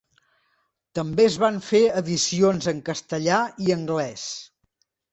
[0.99, 4.29] També es van fer edicions en castellà i anglès.